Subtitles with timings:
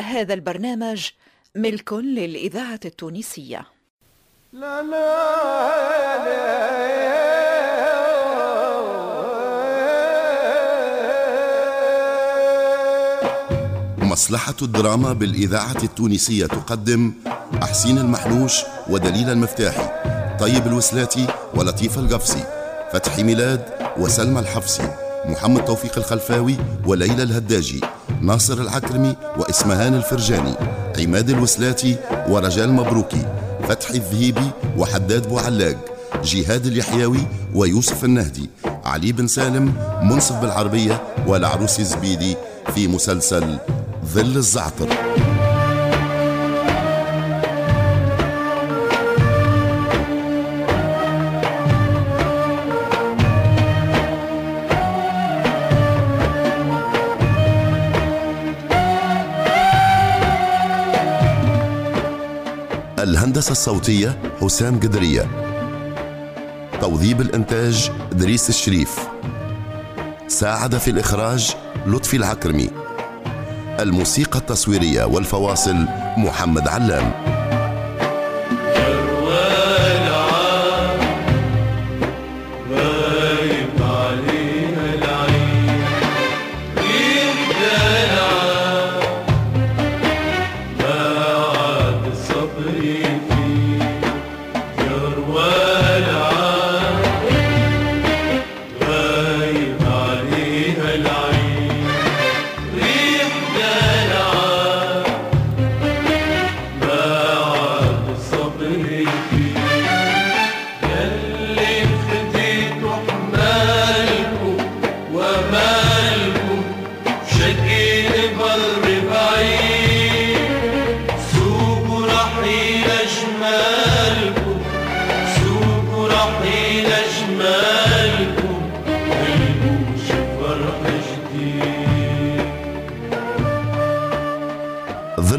[0.00, 1.06] هذا البرنامج
[1.54, 3.66] ملك للإذاعة التونسية.
[4.52, 5.24] لا لا
[13.98, 17.12] مصلحة الدراما بالإذاعة التونسية تقدم
[17.62, 19.88] أحسين المحلوش ودليل المفتاحي
[20.38, 22.44] طيب الوسلاتي ولطيف القفصي
[22.92, 23.64] فتحي ميلاد
[23.96, 24.88] وسلمى الحفصي
[25.24, 26.56] محمد توفيق الخلفاوي
[26.86, 27.80] وليلى الهداجي.
[28.20, 30.54] ناصر العكرمي وإسمهان الفرجاني
[30.98, 31.96] عماد الوسلاتي
[32.28, 33.26] ورجال مبروكي
[33.68, 35.76] فتحي الذهيبي وحداد بوعلاق
[36.24, 38.50] جهاد اليحيوي ويوسف النهدي
[38.84, 42.36] علي بن سالم منصف بالعربية والعروس الزبيدي
[42.74, 43.58] في مسلسل
[44.04, 44.88] ظل الزعتر.
[63.04, 65.26] الهندسة الصوتية حسام قدرية.
[66.80, 68.98] توظيب الإنتاج دريس الشريف.
[70.28, 71.54] ساعد في الإخراج
[71.86, 72.70] لطفي العكرمي.
[73.80, 77.33] الموسيقى التصويرية والفواصل محمد علام.
[92.74, 93.33] Hare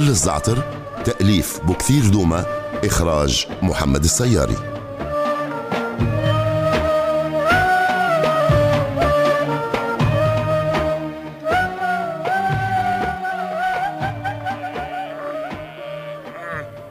[0.05, 0.57] ظل الزعتر
[1.05, 2.45] تأليف بكثير دوما
[2.83, 4.55] إخراج محمد السياري.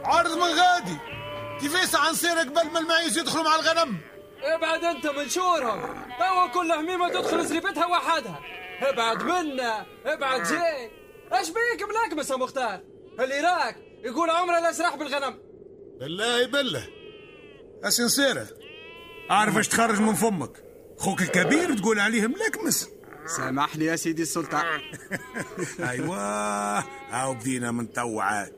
[0.04, 0.98] عرض من غادي.
[1.60, 3.98] كيفاش عنصير قبل ما المعيز يدخلوا مع الغنم؟
[4.42, 5.80] ابعد انت من شورهم.
[6.18, 8.40] توا كل هميمة تدخل زريبتها وحدها.
[8.82, 10.90] ابعد منا ابعد جاي.
[11.32, 12.80] اش بيك ملاكمس يا مختار؟
[13.20, 15.38] اللي راك يقول عمره لا سراح بالغنم.
[16.00, 16.86] بالله بالله.
[17.84, 18.46] اسنسيرة
[19.30, 20.50] أعرف إيش تخرج من فمك.
[20.98, 22.88] خوك الكبير تقول عليه ملكمس
[23.36, 24.80] سامحني يا سيدي السلطان
[25.90, 26.18] أيوه
[27.10, 28.52] هاو بدينا من تو عاد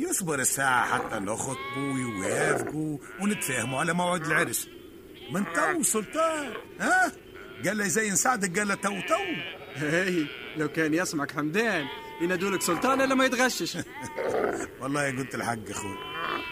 [0.00, 4.68] يصبر الساعة حتى نخطبوا ويوافقوا ونتفاهموا على موعد العرس.
[5.32, 7.12] من تو سلطان ها؟
[7.66, 9.14] قال لي زي نساعدك قال له تو تو.
[9.74, 10.26] هي
[10.56, 11.86] لو كان يسمعك حمدان.
[12.20, 13.78] ينادولك سلطان إلا ما يتغشش.
[14.80, 15.96] والله قلت الحق أخوي.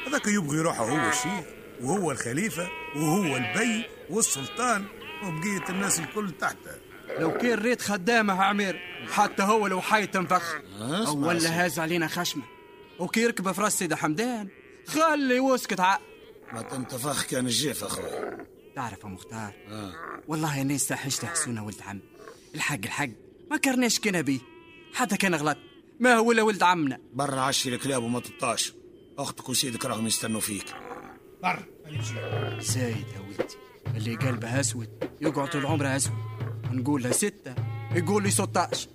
[0.06, 1.44] هذاك يبغي يروح هو الشيخ
[1.80, 4.84] وهو الخليفة وهو البي والسلطان
[5.24, 6.70] وبقية الناس الكل تحته
[7.18, 8.80] لو كان ريت خدامه عمير
[9.12, 10.56] حتى هو لو حي تنفخ.
[10.80, 12.42] أو ولا هاز علينا خشمة.
[12.98, 14.48] وكي يركب في رأس سيدي حمدان.
[14.86, 16.00] خلي واسكت عق
[16.52, 18.10] ما تنتفخ كان الجيف أخوي.
[18.76, 19.52] تعرف يا مختار؟
[20.28, 22.00] والله أنا استحشت حسونه ولد عم.
[22.54, 23.08] الحق الحق.
[23.50, 24.40] ما كرناش كنا بيه
[24.94, 25.56] حتى كان غلط.
[26.00, 26.99] ما هو إلا ولد عمنا.
[27.12, 28.72] برا عشي الكلاب وما تبطاش
[29.19, 30.75] أختك وسيدك راهم يستنوا فيك.
[31.43, 31.65] برا
[32.60, 33.56] زايد يا ولدي
[33.97, 34.88] اللي قلبه أسود
[35.21, 36.16] يقعد طول عمره أسود.
[36.72, 37.54] نقول له ستة
[37.94, 38.88] يقول لي 16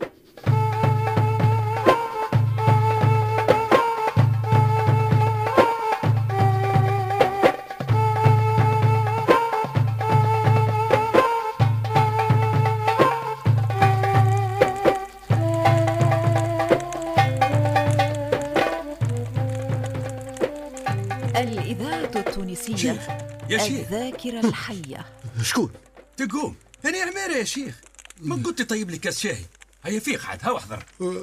[22.77, 23.01] شيخ،
[23.49, 23.87] يا شيخ.
[23.91, 25.05] الذاكرة الحية.
[25.43, 25.71] شكون؟
[26.17, 26.55] تقوم.
[26.85, 27.75] هاني عميرة يا شيخ.
[28.21, 29.37] ما قلت طيب لي كاس شاي
[29.83, 30.83] هيا فيق عاد ها واحضر.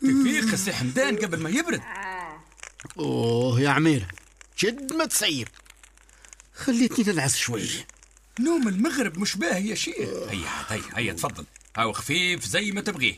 [0.00, 1.80] تفيق السي حمدان قبل ما يبرد.
[2.98, 4.08] أوه يا عميرة
[4.56, 5.48] شد ما تصير
[6.54, 7.68] خليتني ننعس شوي.
[8.40, 10.08] نوم المغرب مش باهي يا شيخ.
[10.30, 11.44] هيا عاد هيا هيا تفضل.
[11.76, 13.14] هاو خفيف زي ما تبغيه.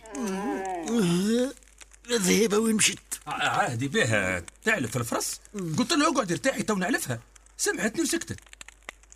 [2.16, 5.40] الذهيبة وين مشت ع- عادي بها تعلف الفرس.
[5.78, 7.20] قلت له اقعد ارتاحي تو نعلفها.
[7.56, 8.40] سمعتني وسكتت.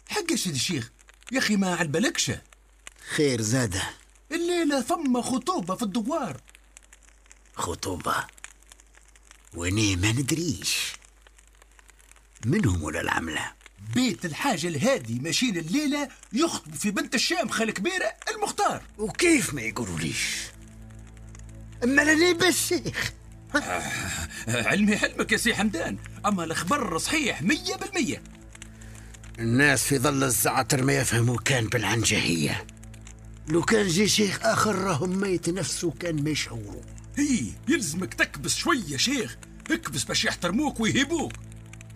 [0.09, 0.91] حق يا سيدي الشيخ
[1.33, 2.33] يا أخي ما على بالكش
[3.17, 3.83] خير زادة.
[4.33, 6.41] الليلة ثم خطوبة في الدوار.
[7.55, 8.15] خطوبة؟
[9.55, 10.77] واني ما ندريش.
[12.47, 13.53] منهم ولا العملة؟
[13.95, 18.83] بيت الحاجة الهادي ماشيين الليلة يخطبوا في بنت الشامخة الكبيرة المختار.
[18.99, 20.27] وكيف ما يقولوا ليش
[21.84, 23.12] أما أنا ليه بالشيخ
[24.49, 25.99] علمي حلمك يا سي حمدان.
[26.26, 28.23] أما الخبر صحيح مية بالمية.
[29.38, 32.67] الناس في ظل الزعتر ما يفهموا كان بالعنجهية.
[33.49, 36.82] لو كان جي شيخ آخر راهم ما يتنفسوا كان ما يشعروا
[37.17, 39.37] هي يلزمك تكبس شوية شيخ.
[39.70, 41.32] اكبس باش يحترموك ويهيبوك.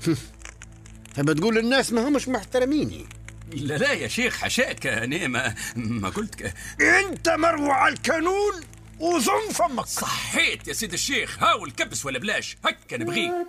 [1.15, 3.07] فما تقول الناس ما همش محترميني.
[3.53, 6.55] لا لا يا شيخ حشاك أنا ما, ما قلت.
[6.81, 8.53] أنت مروع الكانون
[9.01, 9.87] وظن فمك.
[9.87, 11.43] صحيت يا سيد الشيخ.
[11.43, 12.57] هاو الكبس ولا بلاش.
[12.65, 13.47] هكا نبغيه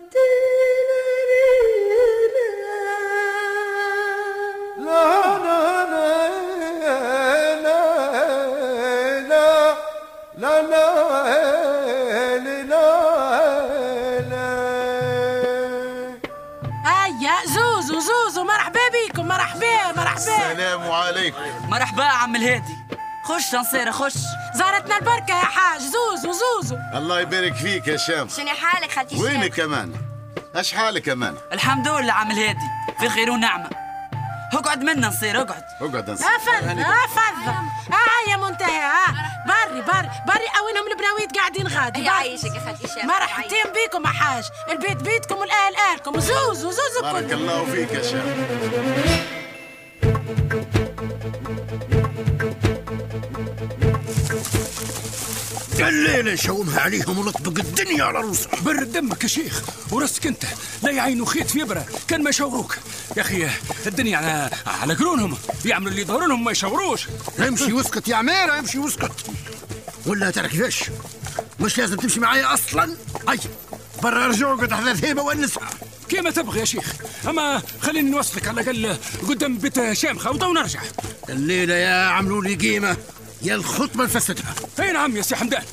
[4.77, 7.01] لا لا لا لا لا
[10.38, 10.92] لا لا
[21.69, 22.80] مرحبا عم الهادي.
[23.23, 24.13] خش تنصيرة خش.
[24.56, 25.81] زارتنا البركة يا حاج.
[25.81, 28.29] زوزو زوزو الله يبارك فيك يا شام.
[28.29, 29.94] شنو حالك خالتي؟ وينك كمان؟
[30.56, 32.68] اش حالك كمان؟ الحمد لله عم الهادي
[33.00, 33.69] في خير ونعمة.
[34.53, 35.63] اقعد منا نصير اقعد.
[35.81, 37.53] اقعد نص افضل افضل
[37.94, 38.81] آه يا منتهى.
[38.81, 39.13] آه
[39.47, 40.47] بري بري بري.
[40.59, 42.00] أوينهم البناويت قاعدين غادي.
[42.00, 42.07] بري.
[42.07, 44.44] يعيشك يا خالتي الشيخ مرحبتين بيكم يا حاج.
[44.69, 46.19] البيت بيتكم والأهل أهلكم.
[46.19, 49.30] زوزو زوزو بارك كل الله فيك يا شام.
[55.89, 59.61] الليلة نشومها عليهم ونطبق الدنيا على روسهم برد دمك يا شيخ.
[59.91, 60.43] وراسك انت.
[60.83, 62.77] لا يعينوا خيط في ابره كان ما يشاوروك
[63.17, 63.47] يا أخي
[63.87, 65.37] الدنيا على على قرونهم.
[65.65, 67.07] يعملوا اللي يظهر لهم ما يشاوروش
[67.39, 69.11] امشي واسكت يا عميرة امشي واسكت.
[70.05, 70.83] ولا ترى كيفاش
[71.59, 72.95] مش لازم تمشي معايا أصلا؟
[73.29, 73.39] أي.
[74.03, 75.69] برا ارجع اقعد على ذهيبة ونسها
[76.09, 76.93] كيما تبغي يا شيخ.
[77.27, 78.97] أما خليني نوصلك على الأقل
[79.29, 80.81] قدام بيت شامخة وضو نرجع.
[81.29, 82.97] الليلة يا عملوا لي قيمة.
[83.43, 85.63] يا الخطبة نفسدها أي نعم يا سي حمدان.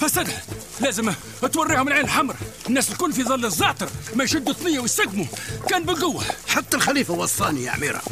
[0.00, 0.42] فسدها.
[0.80, 1.12] لازم
[1.52, 2.36] توريهم العين الحمر.
[2.68, 5.26] الناس الكل في ظل الزعتر ما يشدوا ثنيه ويسقموا
[5.68, 6.24] كان بالقوة.
[6.48, 8.02] حتى الخليفة وصاني يا عميرة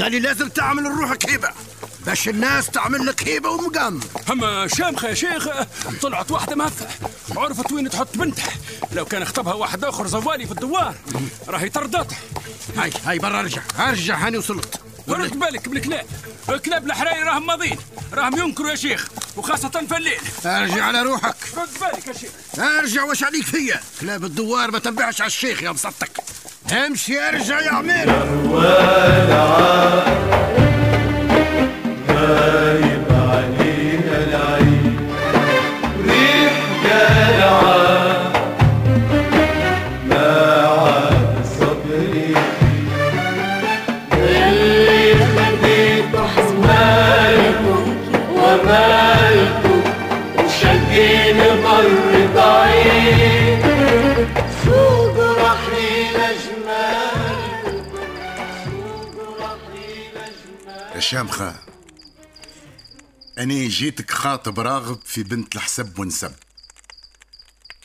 [0.00, 1.48] قال لي لازم تعمل لروحك هيبة.
[2.06, 4.00] باش الناس تعمل لك هيبة ومقام.
[4.30, 5.48] أما شامخة يا شيخ
[6.02, 6.88] طلعت واحدة مهفه
[7.36, 8.52] عرفت وين تحط بنتها.
[8.92, 10.94] لو كان خطبها واحد آخر زوالي في الدوار
[11.48, 12.16] راهي طردته
[12.76, 13.62] هاي هاي برا ارجع.
[13.78, 14.75] ارجع هاني وصلت.
[15.08, 16.06] ورد بالك بالكلاب
[16.48, 17.78] الكلاب الحراير راهم ماضيين
[18.14, 21.36] راهم ينكروا يا شيخ وخاصة في الليل ارجع على روحك.
[21.56, 22.30] رد بالك يا شيخ.
[22.58, 26.10] ارجع واش عليك فيا كلاب الدوار ما تنبعش على الشيخ يا مسطك
[26.72, 28.10] امشي ارجع يا عمير
[60.98, 61.54] شامخة
[63.38, 66.32] أنا جيتك خاطب راغب في بنت الحسب ونسب.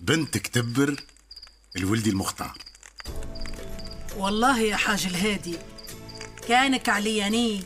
[0.01, 0.95] بنتك تبر
[1.77, 2.57] الولدي المختار
[4.17, 5.57] والله يا حاج الهادي
[6.47, 7.63] كانك علياني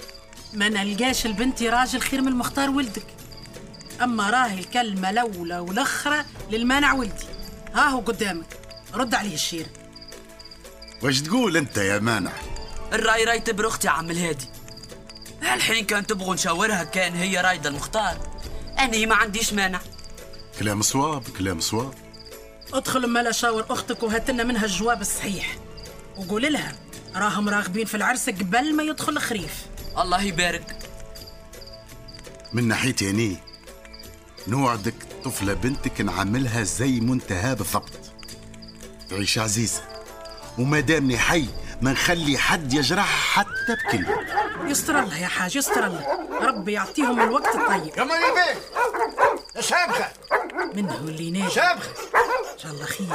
[0.53, 3.14] ما نلقاش لبنتي راجل خير من المختار ولدك.
[4.01, 7.25] أما راهي الكلمة الاولى والاخرى للمانع ولدي.
[7.73, 8.59] ها هو قدامك.
[8.93, 9.67] رد عليه الشير.
[11.03, 12.31] واش تقول أنت يا مانع؟
[12.93, 14.45] الرأي راي تبر أختي عم الهادي.
[15.41, 18.17] الحين كان تبغوا نشاورها كأن هي رايدة المختار.
[18.79, 19.79] أنا ما عنديش مانع.
[20.59, 21.93] كلام صواب كلام صواب.
[22.73, 25.57] ادخل اما لا شاور أختك وهات لنا منها الجواب الصحيح.
[26.17, 26.75] وقول لها
[27.15, 29.65] راهم راغبين في العرس قبل ما يدخل الخريف.
[29.97, 30.77] الله يبارك.
[32.53, 33.37] من ناحيتي أني
[34.47, 37.91] نوعدك طفلة بنتك نعملها زي منتهى بالضبط.
[39.09, 39.81] تعيش عزيزة
[40.57, 41.45] وما دامني حي
[41.81, 44.17] ما نخلي حد يجرح حتى بكلمة.
[44.65, 46.27] يستر الله يا حاج يستر الله.
[46.41, 47.97] ربي يعطيهم الوقت الطيب.
[47.97, 48.03] يا
[49.55, 50.09] يا شامخة
[50.75, 51.89] منه اللي شامخة
[52.53, 53.07] إن شاء الله خير.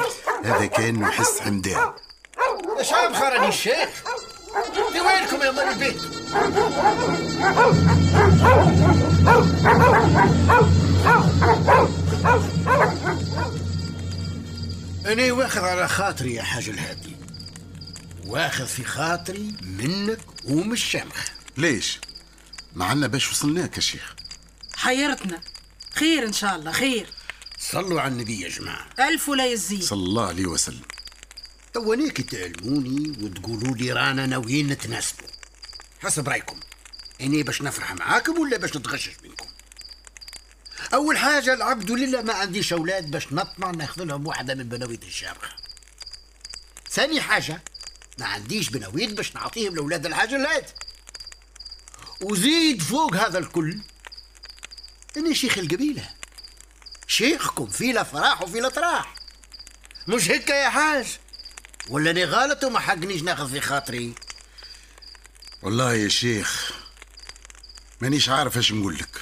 [0.45, 1.93] هذا كان محس حمدان
[2.79, 3.89] يا شامخة راني الشيخ.
[4.93, 5.95] في وينكم يا بيه
[15.07, 17.17] أنا واخذ على خاطري يا حاج الهادي.
[18.27, 21.99] واخذ في خاطري منك ومن الشمخ ليش؟
[22.75, 24.15] معنا باش وصلناك يا شيخ.
[24.77, 25.41] حيرتنا.
[25.95, 27.07] خير إن شاء الله خير.
[27.59, 28.87] صلوا على النبي يا جماعة.
[28.99, 29.83] ألف ولا يزيد.
[29.83, 30.83] صلى الله عليه وسلم.
[31.75, 35.29] توانيك تعلموني وتقولوا لي رانا ناويين نتناسبوا.
[36.01, 36.61] حسب رأيكم.
[37.21, 39.50] اني باش نفرح معاكم ولا باش نتغشش منكم؟
[40.95, 45.51] أول حاجة العبد لله ما عنديش أولاد باش نطمع ناخذ لهم واحدة من بنويت الشامخه
[46.91, 47.63] ثاني حاجة
[48.19, 50.67] ما عنديش بنويت باش نعطيهم لأولاد الحاج الهاد.
[52.23, 53.79] وزيد فوق هذا الكل
[55.17, 56.09] إني شيخ القبيلة.
[57.07, 59.05] شيخكم في لا فرح وفي لا
[60.09, 61.19] مش هيك يا حاج؟
[61.89, 64.15] ولا اني غلط وما حقنيش ناخذ في خاطري؟
[65.63, 66.73] والله يا شيخ
[68.01, 69.20] مانيش عارف إيش نقول لك.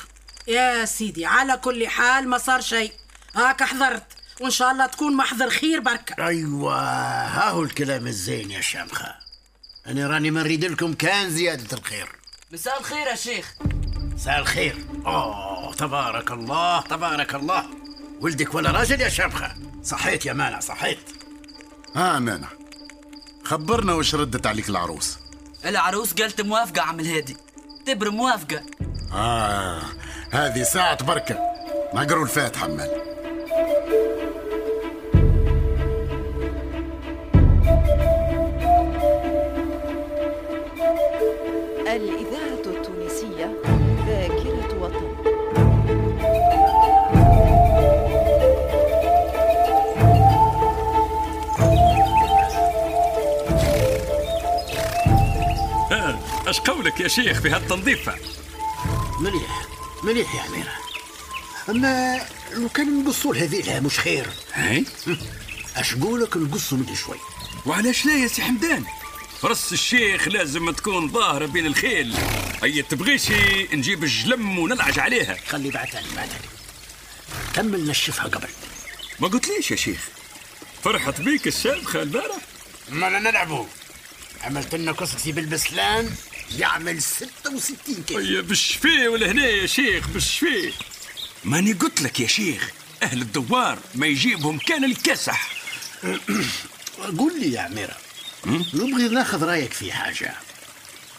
[0.48, 2.92] يا سيدي على كل حال ما صار شيء.
[3.36, 4.02] هاك حضرت
[4.40, 6.26] وإن شاء الله تكون محضر خير بركة.
[6.26, 6.80] أيوه
[7.26, 9.14] ها هو الكلام الزين يا شامخة.
[9.86, 12.08] أنا راني مريد لكم كان زيادة الخير.
[12.52, 13.54] مساء الخير يا شيخ.
[14.14, 14.86] مساء الخير.
[15.06, 17.66] أوه تبارك الله تبارك الله.
[18.20, 21.10] ولدك ولا راجل يا شامخة؟ صحيت يا مانع صحيت.
[21.96, 22.48] ها مانع.
[23.44, 25.18] خبرنا وش ردت عليك العروس.
[25.64, 27.36] العروس قالت موافقة عم الهادي.
[27.86, 28.62] تبر موافقة.
[29.12, 29.82] آه.
[30.30, 31.38] هذه ساعة بركة.
[31.94, 32.90] نقروا الفاتحة مال
[41.86, 43.62] الإذاعة التونسية
[44.06, 45.08] ذاكرة وطن.
[55.90, 58.12] ها أش قولك يا شيخ في هالتنظيفة
[59.20, 59.77] مليح.
[60.02, 60.72] مليح يا عميرة
[61.68, 62.20] أما
[62.52, 64.26] لو كان نقصوا لهذه لها مش خير.
[64.52, 64.84] هاي
[65.76, 67.16] أش قولك نقصوا مني شوي.
[67.66, 68.84] وعلاش لا يا سي حمدان؟
[69.42, 72.16] فرس الشيخ لازم تكون ظاهرة بين الخيل.
[72.64, 75.36] أي تبغيشي نجيب الجلم ونلعج عليها.
[75.48, 76.38] خلي بعتها بعتها
[77.54, 78.48] كمل نشفها قبل.
[79.20, 80.08] ما قلتليش يا شيخ.
[80.84, 82.36] فرحت بيك الشامخة البارح
[82.90, 83.64] ما نلعبوا
[84.44, 86.10] عملت لنا كسكسي بالبسلان.
[86.58, 88.20] يعمل 66 كيلو.
[88.20, 90.72] يا بالشفي والهنا يا شيخ؟ بالشفي.
[91.44, 92.70] ماني قلت لك يا شيخ
[93.02, 95.52] أهل الدوار ما يجيبهم كان الكسح.
[97.18, 97.96] قول لي يا عميرة
[98.46, 100.34] نبغي ناخذ رأيك في حاجة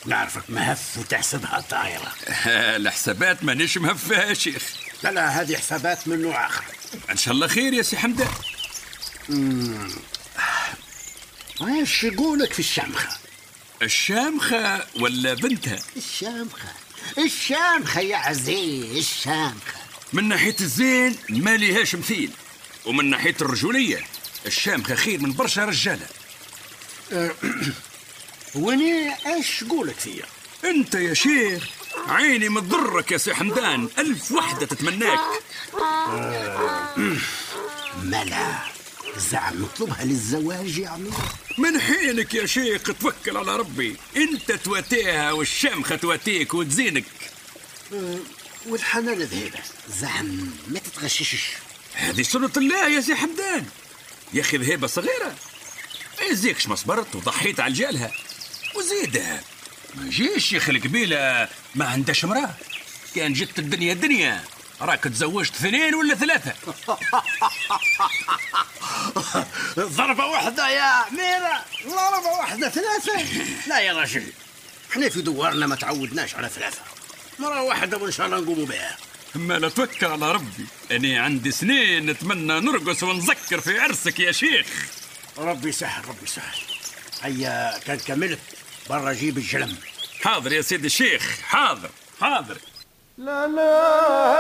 [0.06, 2.14] نعرفك مهف وتحسبها طايرة.
[2.78, 4.64] الحسابات مانيش مهفها يا شيخ.
[5.04, 6.64] لا لا هذه حسابات من نوع آخر.
[7.10, 8.28] إن شاء الله خير يا سي حمدان.
[11.62, 13.29] إيش يقولك في الشامخة
[13.82, 16.70] الشامخة ولا بنتها؟ الشامخة.
[17.18, 19.80] الشامخة يا عزيز الشامخة.
[20.14, 22.32] من ناحية الزين ما ليهاش مثيل
[22.86, 24.04] ومن ناحية الرجولية
[24.46, 26.08] الشامخة خير من برشا رجالة.
[28.56, 30.26] واني إيش قولك فيا؟
[30.66, 31.68] أنت يا شيخ
[32.08, 35.20] عيني متضرك يا سي حمدان ألف وحدة تتمناك.
[38.04, 38.60] ملا.
[39.18, 41.12] زعم نطلبها للزواج يا عمي.
[41.58, 43.96] من حينك يا شيخ توكل على ربي.
[44.18, 47.06] انت تواتيها والشامخة تواتيك وتزينك.
[47.94, 48.18] أه،
[48.66, 49.60] والحنان ذهبة
[50.00, 51.46] زعم ما تتغششش.
[51.94, 53.66] هذه سنة الله يا سي حمدان.
[54.34, 55.36] يا أخي ذهيبة صغيرة.
[56.20, 58.12] ما يزيكش ما صبرت وضحيت على رجالها
[58.76, 59.44] وزيدها.
[59.96, 62.56] ما جيش شيخ القبيلة ما عندهاش مراه
[63.16, 64.44] كان جت الدنيا دنيا.
[64.82, 66.54] راك تزوجت اثنين ولا ثلاثة؟
[69.80, 71.64] ضربة واحدة يا ميرا.
[71.88, 73.26] ضربة واحدة ثلاثة.
[73.70, 74.24] لا يا رجل.
[74.92, 76.82] إحنا في دوارنا ما تعودناش على ثلاثة.
[77.40, 78.98] مرة واحدة وإن شاء الله نقوموا بها.
[79.36, 80.66] ما لا توكل على ربي.
[80.92, 84.68] أنا عندي سنين نتمنى نرقص ونذكر في عرسك يا شيخ.
[85.38, 86.58] ربي سهل ربي سهل
[87.22, 88.40] هيا كان كملت.
[88.90, 89.78] برا جيب الجلم.
[90.24, 91.90] حاضر يا سيدي الشيخ حاضر
[92.22, 92.58] حاضر.
[93.18, 94.39] لا لا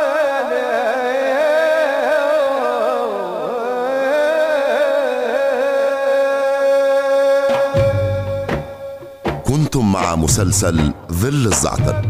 [10.29, 12.01] مسلسل ظل الزعتر.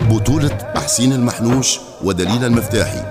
[0.00, 3.02] بطولة حسين المحنوش ودليل المفتاحي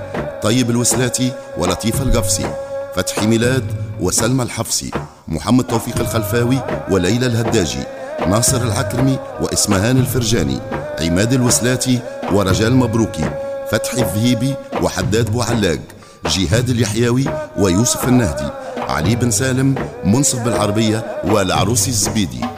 [0.42, 2.54] طيب الوسلاتي ولطيف القفصي
[2.96, 3.64] فتحي ميلاد
[4.00, 4.92] وسلمى الحفصي
[5.28, 6.60] محمد توفيق الخلفاوي
[6.92, 7.84] وليلى الهداجي
[8.28, 10.60] ناصر العكرمي وإسمهان الفرجاني
[11.02, 12.00] عماد الوسلاتي
[12.34, 13.32] ورجال مبروكي
[13.72, 15.80] فتحي الذهيبي وحداد بوعلاق
[16.26, 17.26] جهاد اليحيوي
[17.58, 22.49] ويوسف النهدي علي بن سالم منصف بالعربية والعروسي الزبيدي.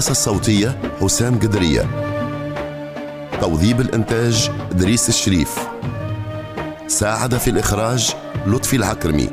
[0.00, 1.86] الهندسة الصوتية حسام قدرية.
[3.40, 5.68] توظيب الإنتاج دريس الشريف.
[6.86, 8.14] ساعد في الإخراج
[8.46, 9.28] لطفي العكرمي.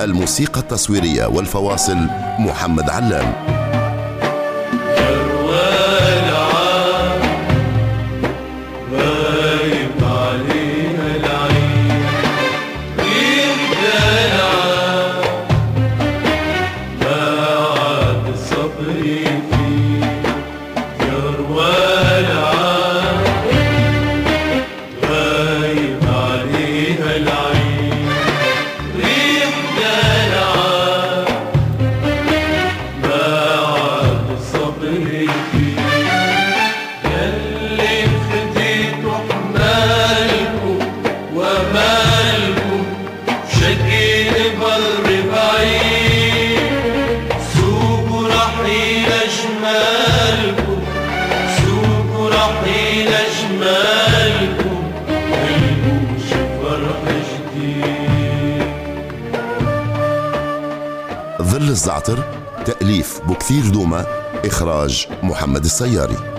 [0.00, 1.96] الموسيقى التصويرية والفواصل
[2.38, 3.61] محمد علام.
[62.06, 62.24] ظل الزعتر
[62.64, 64.06] تأليف بكثير دوما
[64.44, 66.31] إخراج محمد السياري.